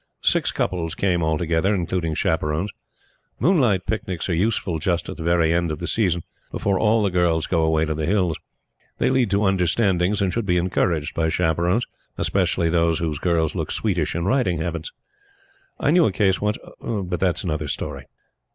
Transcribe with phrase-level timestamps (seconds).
[0.23, 2.71] Six couples came altogether, including chaperons.
[3.39, 7.11] Moonlight picnics are useful just at the very end of the season, before all the
[7.11, 8.35] girls go away to the Hills.
[8.97, 11.85] They lead to understandings, and should be encouraged by chaperones;
[12.17, 14.91] especially those whose girls look sweetish in riding habits.
[15.79, 16.57] I knew a case once.
[16.81, 18.05] But that is another story.